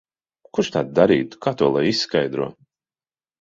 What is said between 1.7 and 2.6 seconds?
lai izskaidro?